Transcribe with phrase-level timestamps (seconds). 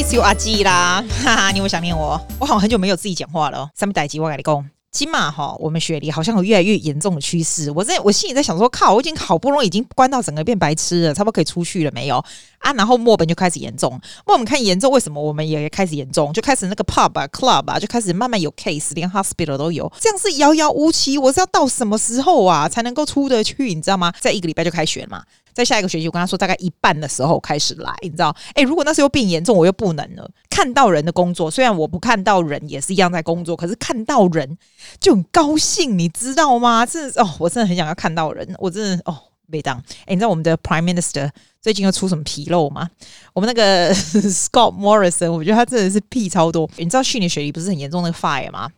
[0.00, 2.18] it's you 阿基啦， 哈哈，你有有想念我？
[2.38, 3.68] 我好像很久没有自己讲话了。
[3.74, 7.70] 三百集，我跟你讲，今嘛哈，我们雪梨好像有越来越严重的趋势。
[7.72, 12.24] 我在我心里在想说，靠，我已经好不容易已经关到整个变白痴了，差不多可以出去了没有
[12.60, 12.72] 啊？
[12.72, 16.32] 然后墨本就开始严重，墨本看严重，为什么我们也开始严重？
[16.32, 21.18] 就开始那个 pub、club 啊，就开始慢慢有 case，连 hospital 都有，这样是遥遥无期。
[21.18, 23.74] 我是要到什么时候啊才能够出得去？
[23.74, 24.12] 你知道吗？
[24.20, 25.22] 在一个礼拜就开学嘛。
[25.52, 28.34] 在下一个学期，我跟他说大概一半的时候开始来，你知道？
[28.54, 30.30] 哎，如果那时候变严重，我又不能了。
[30.48, 34.56] 看到人的工作，虽然我不看到人也是一样在工作，可是看到人
[35.00, 36.86] 就很高兴，你知道吗？
[36.86, 39.18] 真的哦，我真的很想要看到人，我真的哦，
[39.50, 39.76] 被当。
[40.02, 42.88] 哎，你知道我们的 Prime Minister 最近又出什么纰漏吗？
[43.34, 46.68] 我们那个 Scott Morrison，我觉得他真的是屁超多。
[46.76, 48.70] 你知道去年雪梨不是很严重那个 fire 吗？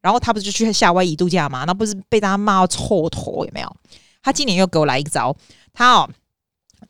[0.00, 1.64] 然后他不是就去夏威夷度假吗？
[1.66, 3.76] 那不是被大家骂到臭头，有没有？
[4.22, 5.34] 他今年又给我来一招。
[5.72, 6.10] 他哦，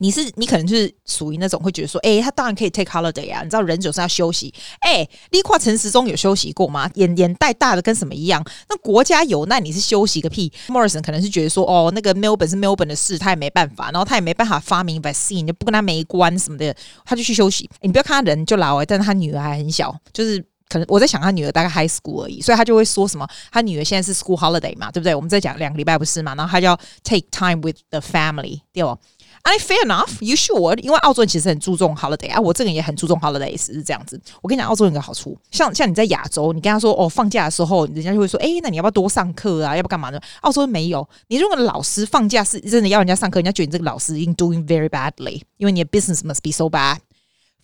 [0.02, 4.52] 你是你可能就是属于那种会觉得说，哎、他当然可以 take holiday 啊，你知道人总是要休息。
[4.80, 6.90] 哎、欸，立跨陈时中有休息过吗？
[6.94, 8.42] 眼眼袋大的跟什么一样？
[8.70, 10.50] 那国家有难你是休息个屁。
[10.68, 17.68] Morrison 可能是觉得说，哦，那个 Melbourne 是 Melbourne 的事，他也没办法，然后他也没办法发明 vaccine，就不跟他没关什么的，他就去休息。
[17.80, 20.42] 欸、你不要看他人就老哎，但是他女儿还很小，就是。
[20.70, 25.12] 可能我在想他女儿大概 high school 而已，所以他就会说什么，他女儿现在是 school holiday 嘛，对不对？
[25.12, 28.96] 我们在讲两个礼拜不是嘛，然后他就要 take time with the family，对吧
[29.42, 34.20] ？I fair enough，you should，因为澳洲人其实很注重 holiday 啊，我这个人也很注重 holidays，是这样子。
[34.42, 39.74] 我跟你讲，澳洲有个好处，像像你在亚洲，你跟他说哦放假的时候，人家就会说，哎，那你要不要多上课啊？
[39.74, 40.20] 要不干嘛呢？
[40.42, 46.98] 澳洲没有，你如果老师放假是真的要人家上课，人家觉得你这个老师 in doing very badly，因为你的 business must be so bad，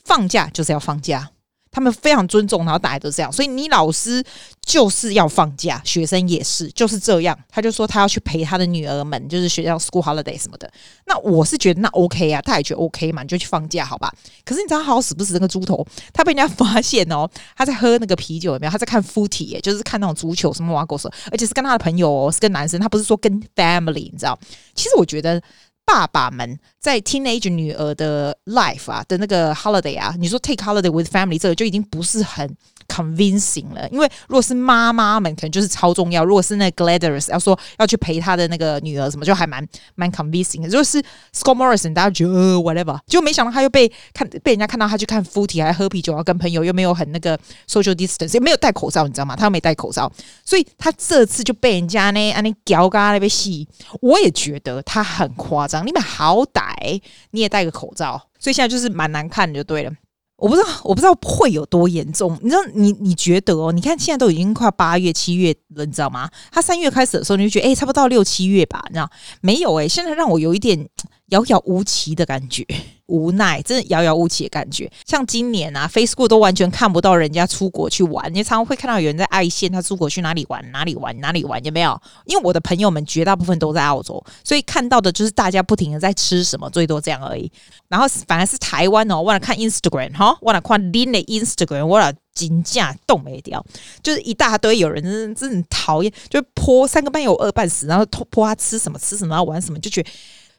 [0.05, 1.31] 放假就是要放假。
[1.77, 4.25] 他们非常尊重，然后大家都这样，所以你老师
[4.65, 7.39] 就是要放假，学生也是就是这样。
[7.51, 10.73] 他就说他要去陪他的女儿们，就是学校 school holiday 什么的。
[11.05, 14.11] 那我是觉得那 OK 啊，他也觉得 OK 嘛，你就去放假好吧。
[14.42, 18.70] 可是你知道他好死不死那个猪头，他被人家发现哦，他在喝那个啤酒有没有？
[18.70, 24.39] 他在看 footy，就是看那种足球什么挖狗手，而且是跟他的朋友哦，是跟男生，他不是说跟 family，你知道？
[24.75, 25.42] 其实我觉得。
[25.86, 32.55] 爸爸们在 teenage 女儿的 life 啊的那个 holiday 啊，你说 take holiday with family 这个就已经不是很
[32.89, 40.69] convincing 了，因为如果是妈妈们可能就是超重要，如果是那 Gladys 要说要去陪他的那个女儿什么，就还蛮蛮 convincing 的。
[40.69, 41.02] 如果是
[41.33, 47.36] Scott Morrison，大家觉得、whatever，就没想到他又被看被人家看到他去看 footy，还喝啤酒，要跟朋友又没有很那个
[47.68, 49.35] social distance，也没有戴口罩，你知道吗？
[49.35, 50.11] 他又没戴口罩，
[50.45, 53.67] 所以他这次就被人家呢，啊你屌嘎那边戏，
[54.01, 55.76] 我也觉得他很夸张。
[55.85, 57.01] 你们好歹
[57.33, 59.92] 你也戴个口罩，所以现在就是蛮难看的，就对了。
[60.37, 62.39] 我不知道，我不知道会有多严重。
[62.42, 63.73] 你知道，你你觉得哦？
[63.73, 66.31] 你看现在都已经快八月、七月了，你知道吗？
[66.53, 69.11] 他三月开始的时候，你就觉得哎、差不多到六七月吧，你知道？
[69.41, 70.86] 没有哎、现在让我有一点
[71.31, 72.67] 遥遥无期的感觉。
[73.06, 74.90] 无奈，真的遥遥无期的感觉。
[75.05, 78.33] 像今年啊，Facebook 都完全看不到人家出国去玩。
[78.34, 82.00] 你常常会看到有人在爱线，他出国去哪里玩，哪里玩，哪里玩，有没有？
[82.24, 87.50] 因为我的朋友们绝大部分都在澳洲，所以看到的就是大家不停的在吃什么，最多这样而已。
[87.89, 93.64] 然后反而是台湾哦，忘了看 Instagram 哈，忘了看 Lin 的 Instagram，忘了金价动没掉，
[94.02, 100.11] 就是一大堆有人真的真的很讨厌，就泼三个半有饿半死，然后泼他吃什么吃什么，然后玩什么，就觉得。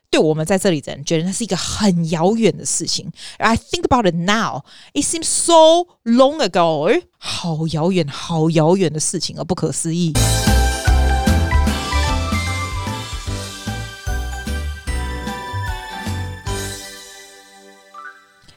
[0.09, 3.11] 对我们在这里的人，觉得那是一个很遥远的事情。
[3.39, 4.63] I think about it now,
[4.93, 10.13] it seems so long ago，好遥远、好遥远的事情而不可思议。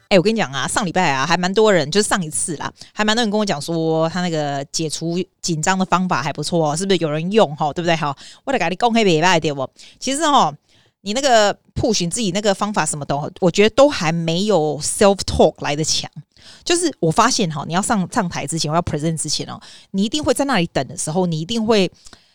[0.09, 7.55] 哎，我跟你讲啊，上礼拜啊，还蛮多人，就是上一次啦，还蛮多人跟我讲说，他那个解除紧张的方法还不错哦，是不是有人用？
[7.56, 7.97] 哈，对不对？
[7.97, 9.69] 哈，我得给你讲黑别拜对不？
[9.99, 10.55] 其实哈。
[11.03, 16.11] 你那个 push 自己那个方法什么的，我觉得都还没有 self talk 来得强。
[16.65, 19.61] 就是我发现哈，你要上上台之前，我要 present 之前哦，
[19.93, 21.91] 你一定会在那里等的时候，你一定会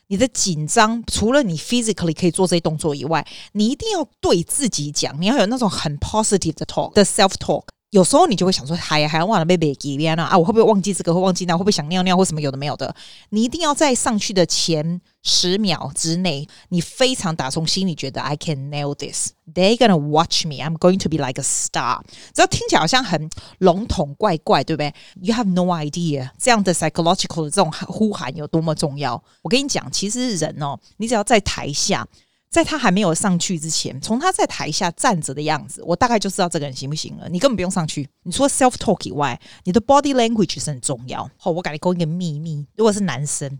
[0.07, 7.63] 你的紧张，除了你 physically 可以做这些动作以外，你一定要对自己讲，你要有那种很 positive 的 talk 的 self talk。
[7.91, 12.93] 有时候你就会想说，还还忘了被被给边啊，我会不会忘记这个，会忘记那，会不会想尿尿或什么有的没有的？
[13.29, 19.31] 你一定要在上去的前十秒之内，你非常打从心里觉得 I can nail this.
[19.53, 20.63] They're gonna watch me.
[20.63, 22.01] I'm going to be like a star.
[22.33, 29.21] 只要听起来好像很笼统怪怪，对不对？You have no idea 这样的 psychological 的这种呼喊有多么重要。
[29.41, 32.07] 我跟你讲，其实人哦，你只要在台下。
[32.55, 37.27] 在他还没有上去之前，从他在台下站着的样子，我大概就知道这个人行不行了。
[37.27, 41.29] 你根本不用上去，你除了 self talk 以外，你的 body language 是很重要。
[41.35, 43.51] 好，我给你讲一个秘密，如果是男生，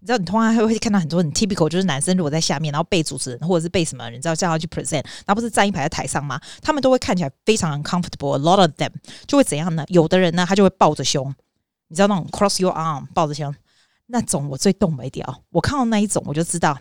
[0.00, 6.40] 你知道你通常会会看到很多很 typical，就是男生如果在下面，然后被主持人或者是被什么人，你知道叫他去 present，然后不是站一排在台上吗？
[6.60, 8.36] 他们都会看起来非常 uncomfortable。
[8.36, 8.90] A lot of them
[9.28, 9.84] 就会怎样呢？
[9.86, 11.32] 有的人呢，他就会抱着胸，
[11.86, 13.54] 你知道那种 cross your arm 抱着胸。
[14.06, 16.76] 那种我最动没掉，我看到那一种我就知道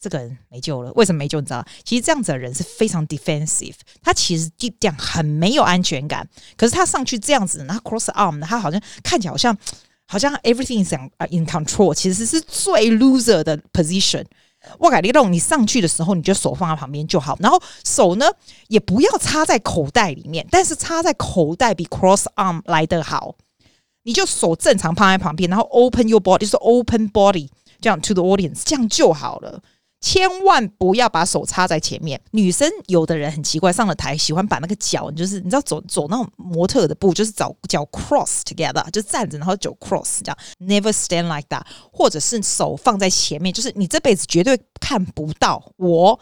[0.00, 0.92] 这个人没救了。
[0.94, 1.40] 为什么没救？
[1.40, 1.64] 你知道？
[1.84, 6.28] 其实这样子的人是非常 defensive，他其实 deep down 很没有安全感。
[6.56, 9.56] 可是他上去这样子，他 cross arm，他好像看起来好像
[10.06, 10.92] 好像 everything is
[11.30, 14.24] in control，其实是最 loser 的 position。
[14.78, 18.26] 我感觉那种你上去的时候，你就手放在旁边就好，然后手呢
[18.66, 23.36] 也不要插在口袋里面，但是插在口袋比 cross arm 来得好。
[24.02, 27.48] 你就手正常放在旁边，然后 open your body，就是 open body，
[27.80, 29.62] 这样 to the audience，这样就好了。
[30.00, 32.20] 千万不要把手插在前面。
[32.30, 40.38] 女生有的人很奇怪，上了台喜欢把那个脚，就是你知道走走那种模特的步，就是找脚 cross together，就站着然后脚 cross 这样。
[40.60, 41.62] Never stand like that，
[41.92, 46.18] 或者是手放在前面，就是你这辈子绝对看不到我。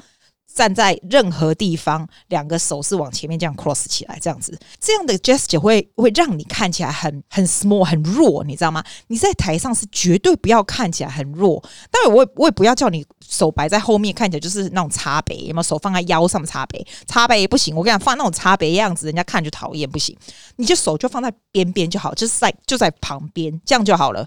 [0.57, 8.83] 站在任何地方，两个手是往前面这样 cross 起来，这样子，这样的 gesture 会会让你看起来很很 small 很弱，你知道吗？
[9.09, 11.63] 你在台上是绝对不要看起来很弱。
[11.91, 16.87] 当然，我也我也不要叫你手摆在后面，看起来就是那种插背，有没有手放在腰上插背？
[17.07, 17.77] 插背也不行。
[17.77, 20.17] 我跟你讲，放那种插背样子，人家看就讨厌，不行。
[20.57, 24.27] 你就手就放在边边就好，就是在就在旁边，这样就好了。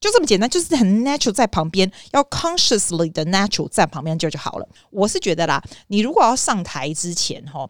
[0.00, 4.68] 就这么简单，就是很 natural 在旁边，要 consciously 的 natural 在旁边就就好了。
[4.90, 7.68] 我是觉得啦，你如果要上台之前哈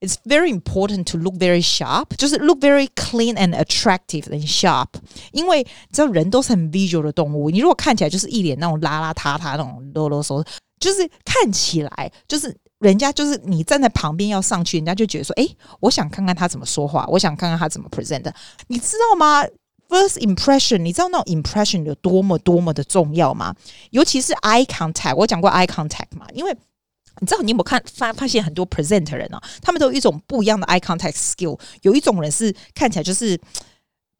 [0.00, 4.88] ，it's very important to look very sharp，就是 look very clean and attractive and sharp。
[5.32, 10.44] 因为你知道人都是很 visual 的动物，你如果看起来就是一脸那种邋邋遢遢那种啰啰嗦，
[10.80, 18.30] 就是看起来就是人家就是你站在旁边要上去，人家就觉得说，诶，我想看看他怎么说话，我想看看他怎么 present，
[18.66, 19.42] 你知道吗
[19.88, 23.54] ？First impression，你知道那种 impression 有多么多么的重要吗？
[23.90, 26.56] 尤其是 eye contact，我讲过 eye contact 嘛，因为
[27.20, 33.40] 你知道你有没有看发发现很多 present 人啊，他们都有一种不一样的 eye contact skill，有一种人是看起来就是。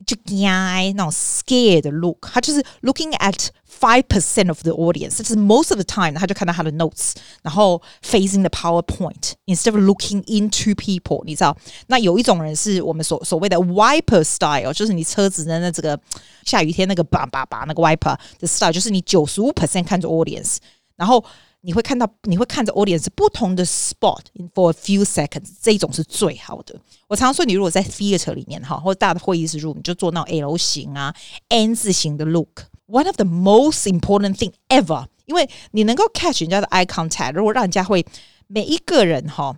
[0.06, 6.72] 就那种 scared 的 look，他就是 looking at five percent of the audience，就是 most of the time，他就看到他的
[6.72, 11.56] notes，然后 facing the PowerPoint instead of looking into people，你知道？
[11.88, 16.00] 那有一种人是我们所所谓的 wiper style，就是你车子的那这个
[16.46, 20.58] 下雨天那个叭叭叭那个 wiper 的 style，就是你九十五 percent 看着 audience，
[20.96, 21.24] 然后。
[21.66, 24.22] 你会看到，你会看着 audience 不同的 spot
[24.54, 26.76] for a few seconds，这一种是最好的。
[27.08, 31.14] 我常说，你如果在 theater 里面哈，或者大的会议室 room，你就做那种 L 型啊、
[31.50, 38.06] N 字形的 look。One of the most important thing ever，因为你能够 catch 人家的 eye contact，如果让人家会
[38.48, 39.56] 每一个人哈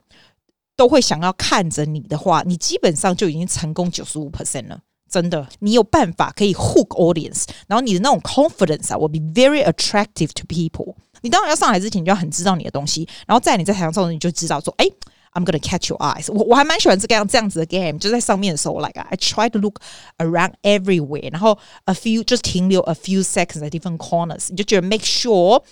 [0.75, 4.81] 都会想要看着你的话，你基本上就已经成功九十五 percent 了。
[5.09, 10.95] 真的，你有办法可以 hook audience，然后你的那种 confidence 啊，will be very attractive to people。
[11.22, 14.86] 你当然要上来之前，你就要很知道你的东西，然后在你在台上的时候，你就知道说，哎
[15.32, 16.44] ，I'm gonna catch your eyes 我。
[16.44, 19.80] 我还蛮喜欢这个样这样子的 game，就在上面的时候，like I try to look
[20.18, 25.62] around everywhere，然后 a few 就停留 a few seconds at different corners，你就觉得 make sure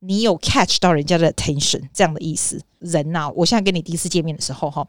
[0.00, 2.60] 你有 catch 到人家的 attention 这样的意思。
[2.78, 4.86] 人呐、我现在跟你第一次见面的时候，哈。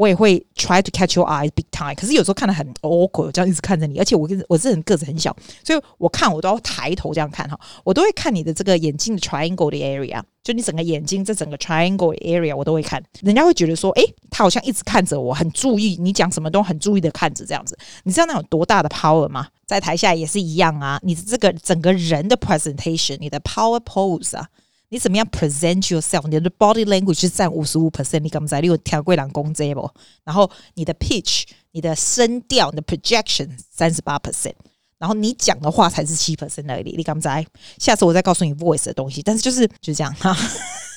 [0.00, 18.88] 我也会 try to catch your eye big time，可是有时候看得很 awkward，这样一直看着你，而且我跟我这人个子很小，所以我看我都要抬头这样看哈，我都会看你的这个眼睛的 triangle 的 area，就你整个眼睛这整个 triangle area 我都会看，人家会觉得说，诶，他好像一直看着我，很注意，你讲什么都很注意的看着这样子，你知道那有多大的
[18.88, 19.48] power 吗？
[19.66, 24.48] 在台下也是一样啊，你的这个整个人的 presentation，你的 power pose 啊。
[24.90, 26.26] 你怎么样 present yourself？
[26.28, 28.60] 你的 body language 是占五十五 percent，你敢不在？
[28.60, 29.88] 你有调贵两公斤不？
[30.24, 34.54] 然后你的 pitch、你的声调、你的 projection 三十八 percent，
[34.98, 36.96] 然后你讲的话才是七 percent 而已。
[36.96, 37.46] 你敢不在？
[37.78, 39.22] 下次我再告诉你 voice 的东西。
[39.22, 40.36] 但是就是就这样哈，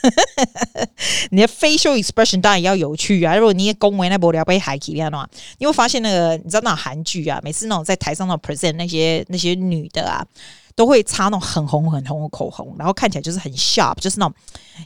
[1.31, 3.35] 你的 facial expression 当然也要有趣啊。
[3.35, 5.29] 如果你也恭维那无聊被海气那样的话，
[5.59, 10.25] 你会发现那个你知道那种韩剧啊，每次那种在台上那种 present 那些那些女的啊。
[10.75, 14.35] 都会擦那种很红很红的口红，然后看起来就是很 sharp，就是那种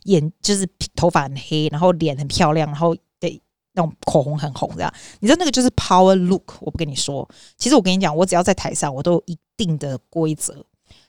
[0.04, 4.94] 眼就是头发很黑，然后脸很漂亮，然后对那种口红很红这样。
[5.22, 6.56] 你知道那个就是 power look。
[6.60, 7.26] 我不跟你说，
[7.58, 10.66] 其实我跟你讲，我只要在台上，我都有一定的规则。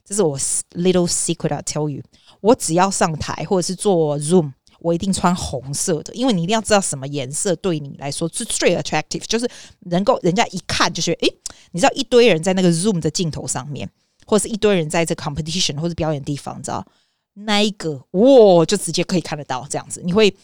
[0.08, 2.02] 这是我 little secret I tell you。
[2.40, 9.48] 我只要上台或者是做 zoom，我一定穿红色的，因为你一定要知道什么颜色对你来说是最 attractive，就是
[9.80, 11.36] 能够人家一看就是诶，
[11.72, 13.90] 你知道一堆人在那个 zoom 的镜头上面。
[14.30, 16.86] 或者是一堆人在这 competition 或者表演地方，你知道
[17.32, 20.02] 那一个哇，就直接可以看得到这样子。
[20.04, 20.36] 你会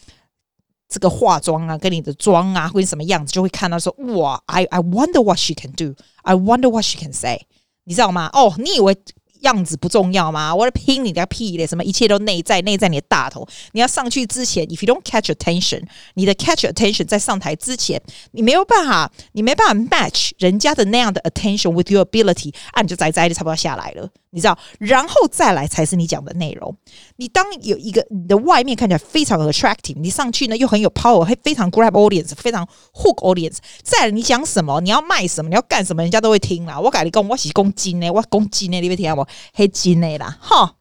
[0.89, 5.93] 这个化妆啊，跟你的妆啊，或者什么样子，就会看到说哇，I I wonder what she can do,
[6.23, 7.45] I wonder what she can say，
[7.83, 8.27] 你知道吗？
[8.33, 8.97] 哦，你以为？
[9.45, 10.53] 样子不重要吗？
[10.53, 11.65] 我拼你的屁咧！
[11.65, 13.47] 什么一切都内在，内在你的大头。
[13.71, 15.81] 你要上去之前，if you don't catch attention，
[16.15, 24.09] 你的 catch attention 在上台之前，你没有办法，你没办法 match 人家的那样的 attention with your ability，啊，你就栽栽的差不多下来了。
[24.35, 26.75] 你知道，然后再来才是你讲的内容。
[27.15, 33.57] 你当有一个你的外面看起来非常 attractive，你上去呢又很有 power，会非常 grab audience，非常 hook audience。
[33.81, 36.77] 再来你讲什么，你要卖什么，你要干什么，人家都会听啦。
[36.77, 40.75] 我跟你讲，我是公斤呢，我公斤呢，你会听我黑金的啦，哈。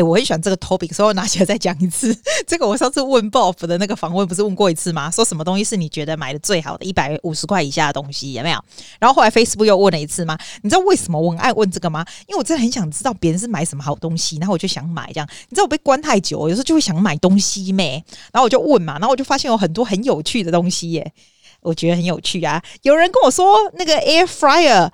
[0.00, 2.16] 哎，我很喜欢这个 topic，所以我拿起来再讲一次。
[2.48, 5.10] 这个我上次问 Bob 的那个访问，不是问过一次吗？
[5.10, 8.58] 说什么东西是你觉得买的最好的，一百五十块以下的东西有没有？
[8.98, 10.38] 然后后来 Facebook 又问了一次吗？
[10.62, 12.02] 你知道为什么我很爱问这个吗？
[12.26, 15.28] 因为我真的很想知道别人是买什么好东西，然后我就想买这样。
[15.50, 18.02] 你知道我被关太久，有时候就会想买东西咩？
[18.32, 21.12] 然后我就问嘛，然后我就发现有很多很有趣的东西耶，
[21.60, 22.62] 我觉得很有趣啊。
[22.82, 24.90] 有人跟我说那个 Air Fryer。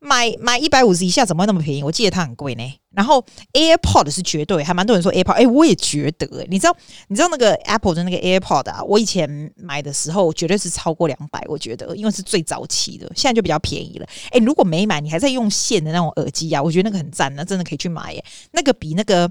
[0.00, 1.82] 买买一百五十以下怎么会那么便宜？
[1.82, 2.62] 我记得它很贵呢。
[2.92, 6.76] 然后 AirPods 是绝对，还蛮多人说 AirPod，哎，我也觉得，你知道，
[7.06, 8.82] 你知道那个 Apple 的那个 AirPod 啊？
[8.82, 14.06] 我以前买的时候绝对是超过两百，我觉得，因为是最早期的，现在就比较便宜了。
[14.32, 18.24] 哎，如果没买，你还在用线的那种耳机啊，我觉得那个很赞，那真的可以去买耶。
[18.52, 19.30] 那个比那个，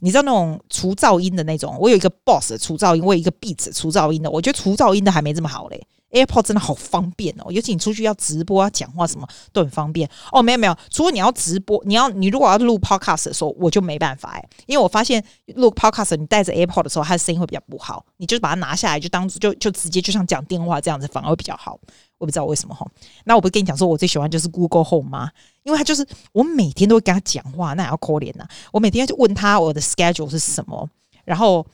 [0.00, 5.86] 你知道那种除噪音的那种，我有一个 Boss 除噪音，我有一个 Beats 除噪音的，我觉得除噪音的还没这么好嘞。
[6.10, 10.42] AirPod 真的好方便哦，尤其你出去要直播、要讲话什么都很方便哦。
[10.42, 15.22] 没有没有，除了你要直播，你要你如果要录 Podcast 的时候，我就没办法哎，因为我发现
[15.56, 18.04] 录 Podcast 你带着 AirPod 的时候，它的声音会比较不好。
[18.16, 21.78] 你就是把它拿下来，就当就就直接就像讲电话这样子，反而会比较好。
[22.16, 22.86] 我不知道为什么哈。
[23.24, 25.30] 那我不跟你讲说，我最喜欢就是 Google Home 吗？
[25.62, 28.46] 因为它就是我每天都会跟他讲话，那也要扣脸呐。
[28.72, 30.88] 我每天就问他我的 schedule 是什么，
[31.24, 31.66] 然后。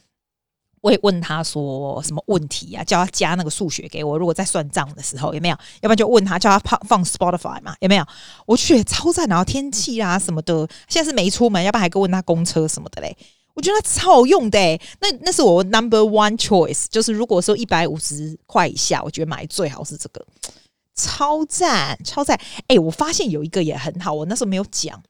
[0.85, 2.85] 我也问他说什么问题啊？
[2.85, 4.19] 叫他加那个数学给我。
[4.19, 5.57] 如果在算账的时候有没有？
[5.81, 7.75] 要不然就问他叫他放放 Spotify 嘛？
[7.81, 8.07] 有没有？
[8.45, 13.17] 我觉得超赞，然后天气啊什么的，现在是没出门，要不然还可以问他公车什么的嘞。
[13.55, 20.23] 我觉得他超好用的，欸，那那是我 number one choice，就是如果说一百五十块以下，我觉得买最好是这个，
[20.95, 22.39] 超赞超赞。
[22.69, 25.03] 哎，我发现有一个也很好，我那时候没有讲。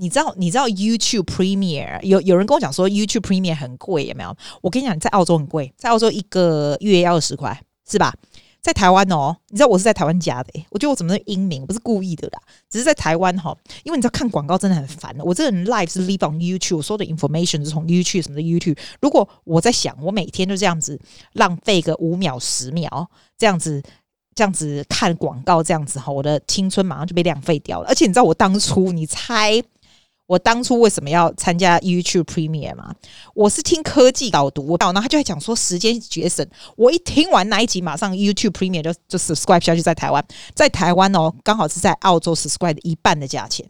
[0.00, 4.34] 你知道你知道 YouTube Premium 有有人跟我讲说 YouTube Premium 很贵，有没有？
[4.62, 8.14] 我跟你讲，在澳洲很贵，在澳洲一个月要二十块，是吧？
[8.62, 12.40] 在台湾哦，你知道我是在台湾加的，我觉得我怎么是英明，不是故意的啦，
[12.70, 13.54] 只是在台湾哈，
[13.84, 15.14] 因为你知道看广告真的很烦。
[15.18, 18.78] 我这个人 live 是 live on YouTube，所有的 information 是从 YouTube 什么的 YouTube。
[19.02, 20.98] 如果我在想，我每天就这样子
[21.34, 23.82] 浪费个五秒十秒，这样子
[24.34, 27.88] 这样子看广告，这样子哈，我的青春马上就被浪费掉了。
[27.88, 29.62] 而且你知道我当初，你猜？
[30.30, 32.94] 我当初为什么要参加 YouTube Premium 嘛？
[33.34, 36.48] 我是听科技导读，然后他就在讲说时间节省。
[36.76, 43.66] 我一听完那一集，马上 YouTube Premium 就就 subscribe 下去，在台湾，在台湾哦，刚好是在澳洲 subscribe 的一半的价钱。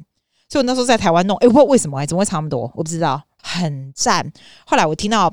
[0.50, 2.70] 所以我那时候在台湾弄，哎，我为什么哎，怎么会差那么多？
[2.74, 4.30] 我不知道，很赞。
[4.66, 5.32] 后来我听到。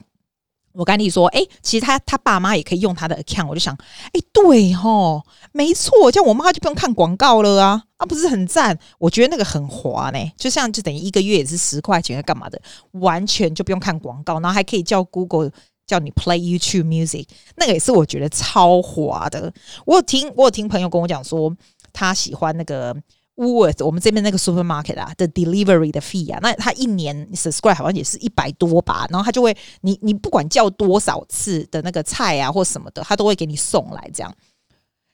[0.78, 3.76] 我跟你说，哎、其实他他爸妈也可以用他的 account，我就想，
[4.14, 8.78] 哎、欸，对吼，没错，这样我妈就不用看广告了啊，啊，不是很赞？
[9.00, 12.62] 我觉得那个很划呢，就像就等于一个月也是十块钱，干嘛的？
[12.92, 15.50] 完全就不用看广告，然后还可以叫 Google
[15.88, 19.52] 叫你 Play YouTube Music，那个也是我觉得超划的。
[19.86, 21.52] 我有听我有听朋友跟我讲说，
[21.92, 22.96] 他喜欢那个。
[23.38, 34.36] Worth 我们这边那个 supermarket 啊的 delivery 的 fee 啊，那他一年 subscribe 好像也是一百多吧，然后他就会你你不管叫多少次的那个菜啊或什么的，他都会给你送来这样。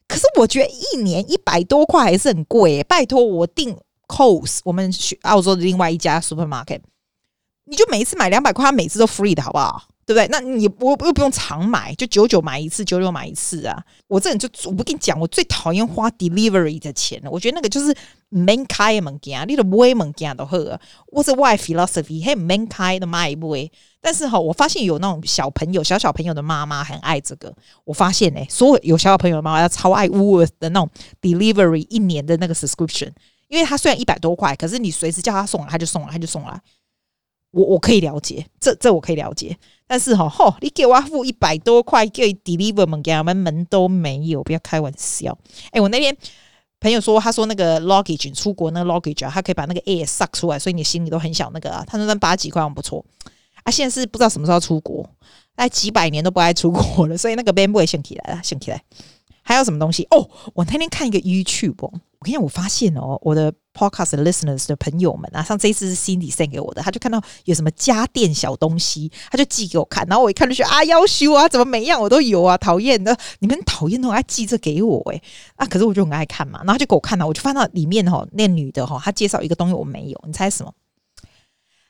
[0.07, 3.77] 可是我觉得一年一百多块还是很贵欸，拜托我订
[4.07, 6.79] Coles 我们去澳洲的另外一家 supermarket，
[7.65, 9.83] 你就每一次买两百块，他每次都 free 的好不好？
[10.05, 10.27] 对不对？
[10.29, 13.81] 那你我又不用常买，就九九买一次，九九买一次啊！
[14.07, 17.31] 我这人就我不跟你讲，我最讨厌花 delivery 的钱了。
[17.31, 17.95] 我觉得那个就是
[18.31, 20.57] main 开门件，你的不会门件都好。
[21.07, 23.71] 我是 why philosophy，嘿 main 开的卖不会。
[24.01, 27.55] 但是哈，我发现有那种小朋友、小小朋友的妈妈很爱这个。
[27.85, 30.89] 我发现呢，所有有小小朋友的妈妈要超爱 Woolworths 的那种
[31.21, 33.11] delivery 一年的那个 subscription，
[33.47, 36.59] 因为它虽然一百多块，可是你随时叫他送来，他就送来，他就送来。
[37.51, 39.55] 我我可以了解，这这我可以了解，
[39.93, 45.37] 但是哈，吼，你给我付一百多块，给 deliver 门给他们门都没有，不要开玩笑。
[45.69, 46.17] 哎、我那天
[46.79, 51.83] 朋友说，他说那个 luggage 出国那个 luggage 啊，他可以把那个 air suck 出来，所以你心里都很想那个啊。
[51.85, 53.05] 他说那八几块很不错
[53.61, 53.69] 啊。
[53.69, 55.07] 现在是不知道什么时候出国，
[55.57, 58.81] 那几百年都不爱出国了，所以那个 bamboo 也想起来了，想起来。
[59.43, 60.07] 还有什么东西？
[60.09, 75.21] 哦，我那天看一个 YouTube，我跟你讲，我发现哦，我的 Podcast listeners 的朋友们啊，像这一次是 Cindy send 给我的，他就看到有什么家电小东西，他就寄给我看，然后我一看就觉得啊，要修啊，怎么每样我都有啊，讨厌的，你们讨厌都爱寄这给我诶。
[75.55, 80.71] 啊，可是我就很爱看嘛，然后就给我看了，我就翻到里面哈，那女的哈，她介绍一个东西我没有，你猜什么？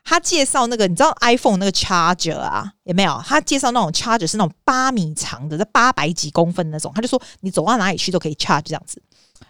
[0.04, 3.22] 他介绍那个，你知道 iPhone 那个 charger 啊，有没有？
[3.26, 6.92] 他介绍那种 charger 是那种八米长的，在八百几公分那种。
[6.94, 9.02] 他就说你走到哪里去都可以 charge 这样子。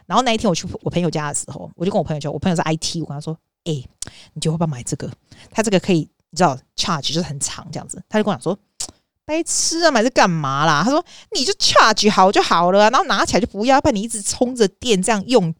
[0.05, 3.83] 然后那一天我去我朋友家的时候，我就跟我朋友讲，我朋友是 IT，我跟他说：“哎、
[4.33, 5.09] 你就会不要买这个？
[5.51, 8.57] 他这个可以，你知道 charge 就是很长这样子。”他就跟我讲说
[9.25, 11.03] ：“白痴啊，买这干嘛啦？”他说
[11.35, 15.53] ：“你就 charge 好就好了，然后拿起来就不要，不然你一直充着电这样用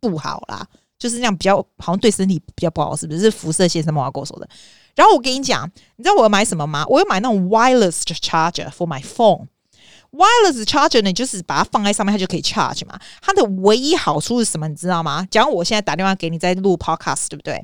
[0.00, 3.20] 不好啦。”就是那样比较好像对身体比较不好，是不是？
[3.20, 4.48] 是辐射线什么我说的。
[4.94, 6.84] 然后我跟你讲，你知道我要买什么吗？
[6.88, 9.46] 我要买那种 wireless charger for my phone。
[10.12, 12.98] wireless charger 呢，就是把它放在上面，它就可以 charge 嘛。
[13.20, 14.66] 它的唯一好处是什么？
[14.68, 15.26] 你知道吗？
[15.30, 17.62] 假如我现在打电话给你，在录 podcast，对不对？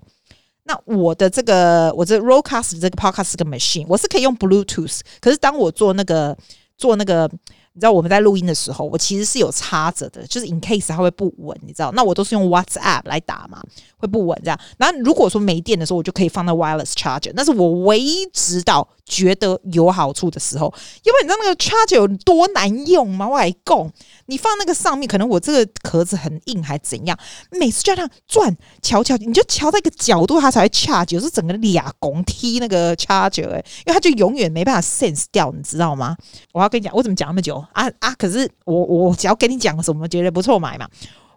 [0.64, 5.00] 那我的这个我这 Rodecaster 这个 podcast 这个 machine，我是可以用 Bluetooth。
[5.20, 6.36] 可是当我做那个
[6.76, 7.30] 做那个。
[7.74, 11.90] 你知道我们在录音的时候，我其实是有插着的，就是 in case 它会不稳，你知道？
[11.92, 13.62] 那我都是用 WhatsApp 来打嘛，
[14.02, 14.58] 会不稳这样。
[14.76, 20.72] 然后如果说没电的时候，我就可以放在 wireless charger，那是我唯一知道觉得有好处的时候。
[21.04, 23.28] 因为你知道那个 charger 有多难用吗？
[23.28, 23.92] 我来讲，
[24.26, 27.16] 你放那个上面，可能我这个壳子很硬，还怎样？
[27.52, 31.14] 每次就这样转，瞧瞧，你就瞧到一个角度，它才会 charge。
[31.14, 36.16] 有时候整个俩拱踢那个 charger，哎，因为它就永远没办法 sense 掉，你知道吗？
[36.52, 37.62] 我要跟你讲，我怎么讲那么久？
[37.72, 38.14] 啊啊！
[38.16, 40.88] 可是我我只要跟你讲什么，觉得不错买嘛。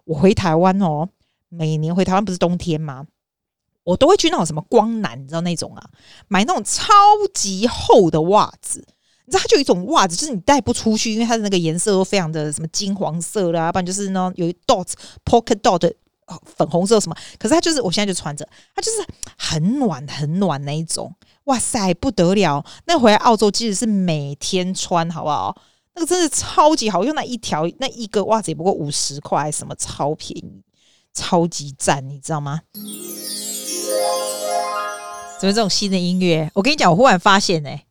[0.04, 1.08] 我回台湾哦，
[1.56, 3.06] 每年回台湾不是冬天吗？
[3.84, 5.90] 我都会去那种什么光南，你知道那种啊，
[6.28, 6.92] 买那种超
[7.32, 8.84] 级厚的袜子。
[9.24, 14.88] 你知道它就有一种袜子，就是你带不出去，因为它的那个颜色都非常的什么金黄色啦，不然就是呢有一 dot
[15.24, 15.92] polka dot
[16.44, 17.16] 粉红色什么。
[17.38, 18.98] 可是它就是我现在就穿着，它就是
[19.36, 21.14] 很暖很暖那一种。
[21.44, 22.64] 哇塞，不得了！
[22.86, 25.56] 那回来澳洲其实是每天穿，好不好？
[25.94, 30.62] 那个真的超级好用，那一条那一个袜子也不过五十块，什么超便宜，
[31.16, 32.60] 超级赞，你知道吗？
[35.40, 36.50] 怎么这种新的音乐？
[36.54, 37.86] 我跟你讲，我忽然发现、欸，哎，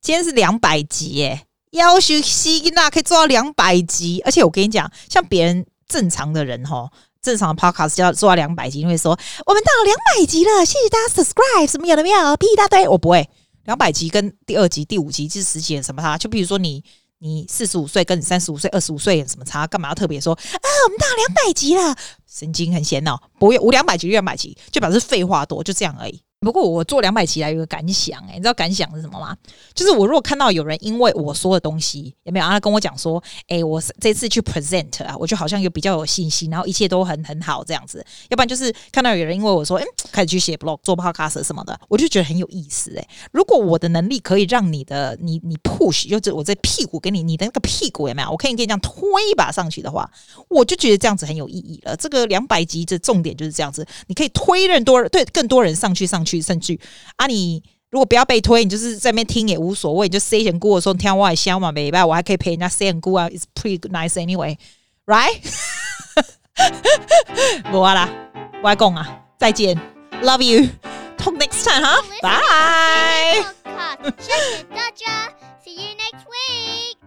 [0.00, 6.88] 今天是两百集、欸，哎，要求希娜可以做到两百集，而且我跟你讲，像别人正常的人哈。
[7.20, 9.10] 正常的 podcast 要做到两百集，因为说
[9.44, 12.88] 我们到了两百集了，谢谢大家 subscribe，什么有的没有，屁一大堆。
[12.88, 13.28] 我不会，
[13.64, 16.16] 两百集跟第二集、第五集第十集什么差？
[16.16, 16.82] 就比如说你
[17.20, 19.66] 你四十五岁跟你三十五岁、二十五岁有什么差？
[19.66, 20.66] 干嘛要特别说啊？
[20.84, 26.22] 我们到两百级了，神经很闲哦，不要，我两百集就两百级，就表示废话多，就这样而已。
[26.40, 29.36] 不过我做两百期来有个感想哎、你知道感想是什么吗？
[29.74, 38.04] 就是我如果看到有人因为我说的东西有没有啊，跟我讲说，哎、我这次去 present 啊，我就好像有比较有信心，然后一切都很很好这样子。
[38.28, 48.30] 要不然就是看到有人因为我说，嗯、开始去写 blog 做 podcast 什么的，我就觉得很有意思哎、如果我的能力可以让你的你你 push，就是我这屁股给你你的那个屁股有没有？
[48.30, 48.92] 我可以给你这样推
[49.28, 50.08] 一把上去的话，
[50.48, 51.96] 我就觉得这样子很有意义了。
[51.96, 56.27] 这个两百集的重点就是这样子，你可以推更多对更多人上去上去。
[56.28, 56.78] 去甚至
[57.16, 65.40] 啊，你如果不要被推，你就是在那边听也无所谓，你就 say 点歌的时候听我也香嘛，没办法，我还可以陪人家 say 点歌啊，it's pretty nice anyway，right？
[67.70, 68.10] 不啊啦，
[68.62, 69.74] 外公啊，再见
[70.22, 73.42] ，love you，talk next time 哈，bye。
[74.18, 75.32] 谢谢大家
[75.64, 76.97] ，see you next week。